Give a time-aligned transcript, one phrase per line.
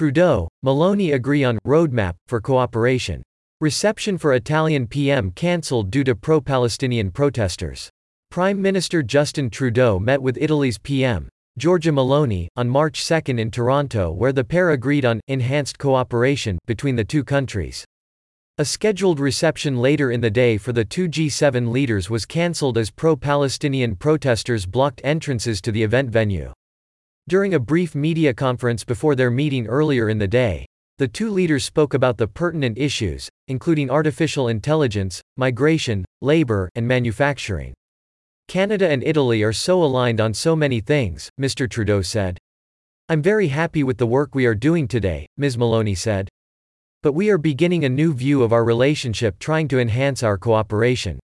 [0.00, 3.20] Trudeau, Meloni agree on roadmap for cooperation.
[3.60, 7.90] Reception for Italian PM cancelled due to pro-Palestinian protesters.
[8.30, 11.28] Prime Minister Justin Trudeau met with Italy's PM,
[11.58, 16.96] Giorgia Meloni, on March 2 in Toronto where the pair agreed on enhanced cooperation between
[16.96, 17.84] the two countries.
[18.56, 22.90] A scheduled reception later in the day for the two G7 leaders was cancelled as
[22.90, 26.54] pro-Palestinian protesters blocked entrances to the event venue.
[27.30, 30.66] During a brief media conference before their meeting earlier in the day,
[30.98, 37.72] the two leaders spoke about the pertinent issues, including artificial intelligence, migration, labor, and manufacturing.
[38.48, 41.70] Canada and Italy are so aligned on so many things, Mr.
[41.70, 42.36] Trudeau said.
[43.08, 45.56] I'm very happy with the work we are doing today, Ms.
[45.56, 46.28] Meloni said.
[47.00, 51.20] But we are beginning a new view of our relationship trying to enhance our cooperation.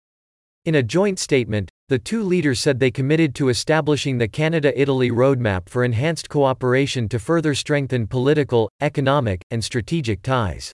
[0.65, 5.11] In a joint statement, the two leaders said they committed to establishing the Canada Italy
[5.11, 10.71] roadmap for enhanced cooperation to further strengthen political, economic, and strategic ties.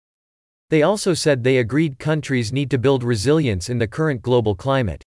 [0.70, 5.04] They also said they agreed countries need to build resilience in the current global climate.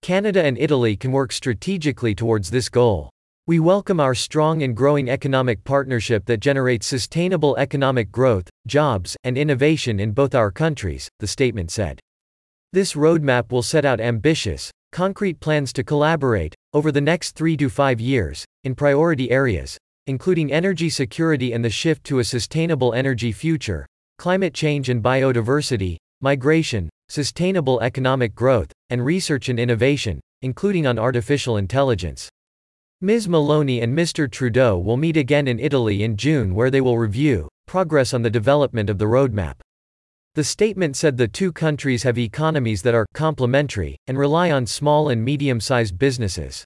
[0.00, 3.10] Canada and Italy can work strategically towards this goal.
[3.46, 9.36] We welcome our strong and growing economic partnership that generates sustainable economic growth, jobs, and
[9.36, 12.00] innovation in both our countries, the statement said.
[12.72, 17.68] This roadmap will set out ambitious, concrete plans to collaborate, over the next three to
[17.68, 23.30] five years, in priority areas, including energy security and the shift to a sustainable energy
[23.30, 23.84] future,
[24.16, 31.58] climate change and biodiversity, migration, sustainable economic growth, and research and innovation, including on artificial
[31.58, 32.30] intelligence.
[33.02, 33.28] Ms.
[33.28, 34.30] Meloni and Mr.
[34.30, 38.30] Trudeau will meet again in Italy in June where they will review progress on the
[38.30, 39.56] development of the roadmap.
[40.36, 45.08] The statement said the two countries have economies that are complementary and rely on small
[45.08, 46.62] and medium sized businesses.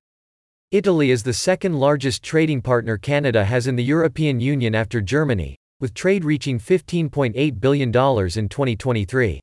[0.73, 5.55] Italy is the second largest trading partner Canada has in the European Union after Germany,
[5.79, 9.41] with trade reaching $15.8 billion in 2023.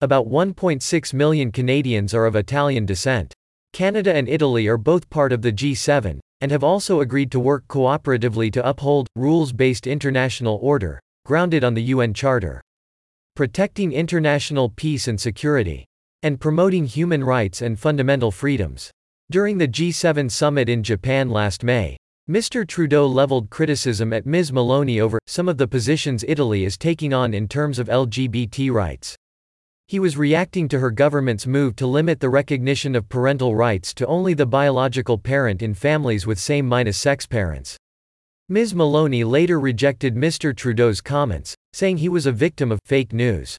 [0.00, 3.34] About 1.6 million Canadians are of Italian descent.
[3.74, 7.68] Canada and Italy are both part of the G7, and have also agreed to work
[7.68, 12.62] cooperatively to uphold rules based international order, grounded on the UN Charter.
[13.40, 15.86] Protecting international peace and security.
[16.22, 18.90] And promoting human rights and fundamental freedoms.
[19.30, 21.96] During the G7 summit in Japan last May,
[22.28, 22.68] Mr.
[22.68, 24.50] Trudeau leveled criticism at Ms.
[24.50, 29.16] Meloni over some of the positions Italy is taking on in terms of LGBT rights.
[29.86, 34.06] He was reacting to her government's move to limit the recognition of parental rights to
[34.06, 37.78] only the biological parent in families with same-sex parents.
[38.52, 38.74] Ms.
[38.74, 40.52] Meloni later rejected Mr.
[40.52, 43.56] Trudeau's comments, saying he was a victim of fake news.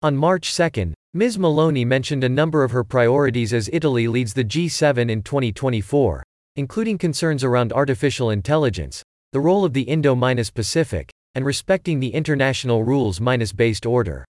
[0.00, 1.36] On March 2, Ms.
[1.36, 6.22] Meloni mentioned a number of her priorities as Italy leads the G7 in 2024,
[6.56, 9.02] including concerns around artificial intelligence,
[9.32, 14.24] the role of the Indo-Pacific, and respecting the international rules-based order.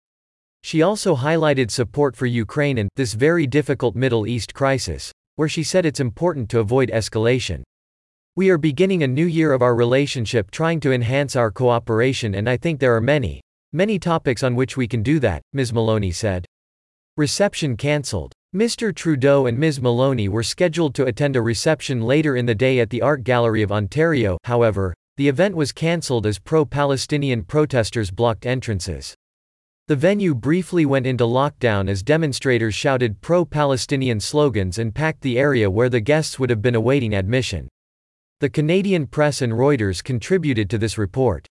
[0.63, 5.63] She also highlighted support for Ukraine in this very difficult Middle East crisis, where she
[5.63, 7.63] said it's important to avoid escalation.
[8.37, 12.49] We are beginning a new year of our relationship trying to enhance our cooperation and
[12.49, 13.41] I think there are many,
[13.73, 15.73] many topics on which we can do that, Ms.
[15.73, 16.45] Meloni said.
[17.17, 18.31] Reception cancelled.
[18.55, 18.95] Mr.
[18.95, 19.81] Trudeau and Ms.
[19.81, 23.63] Meloni were scheduled to attend a reception later in the day at the Art Gallery
[23.63, 29.13] of Ontario, however, the event was cancelled as pro-Palestinian protesters blocked entrances.
[29.89, 35.69] The venue briefly went into lockdown as demonstrators shouted pro-Palestinian slogans and packed the area
[35.69, 37.67] where the guests would have been awaiting admission.
[38.41, 41.47] The Canadian press and Reuters contributed to this report.